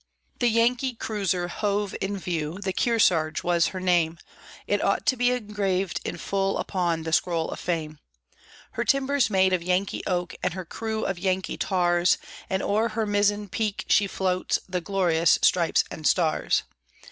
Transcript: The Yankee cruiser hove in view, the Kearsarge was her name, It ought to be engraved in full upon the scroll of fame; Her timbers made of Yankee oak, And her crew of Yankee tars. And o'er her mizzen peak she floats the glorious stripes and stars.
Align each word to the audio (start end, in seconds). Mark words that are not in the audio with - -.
The 0.39 0.47
Yankee 0.47 0.95
cruiser 0.95 1.47
hove 1.47 1.95
in 2.01 2.17
view, 2.17 2.57
the 2.57 2.73
Kearsarge 2.73 3.43
was 3.43 3.67
her 3.67 3.79
name, 3.79 4.17
It 4.65 4.83
ought 4.83 5.05
to 5.05 5.15
be 5.15 5.29
engraved 5.29 6.01
in 6.03 6.17
full 6.17 6.57
upon 6.57 7.03
the 7.03 7.13
scroll 7.13 7.51
of 7.51 7.59
fame; 7.59 7.99
Her 8.71 8.83
timbers 8.83 9.29
made 9.29 9.53
of 9.53 9.61
Yankee 9.61 10.01
oak, 10.07 10.33
And 10.41 10.55
her 10.55 10.65
crew 10.65 11.05
of 11.05 11.19
Yankee 11.19 11.55
tars. 11.57 12.17
And 12.49 12.63
o'er 12.63 12.87
her 12.89 13.05
mizzen 13.05 13.47
peak 13.47 13.85
she 13.89 14.07
floats 14.07 14.57
the 14.67 14.81
glorious 14.81 15.37
stripes 15.43 15.83
and 15.91 16.07
stars. 16.07 16.63